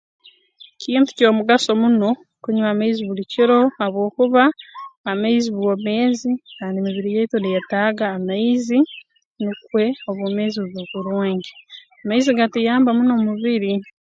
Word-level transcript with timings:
Kintu 0.81 1.09
ky'omugaso 1.17 1.71
muno 1.81 2.09
kunywa 2.43 2.67
amaizi 2.73 3.01
buli 3.07 3.23
kiro 3.33 3.59
habwokuba 3.77 4.43
amaizi 5.11 5.47
bwomeezi 5.55 6.31
kandi 6.57 6.75
emibiri 6.79 7.09
yaitu 7.15 7.37
neeyetaaga 7.39 8.05
amaizi 8.17 8.79
nukwe 9.41 9.83
obwemeezi 10.09 10.57
bube 10.59 10.83
burungi 10.93 11.51
amaizi 12.03 12.29
gatuyamba 12.39 12.89
muno 12.97 13.11
mu 13.17 13.23
mubiri 13.29 13.71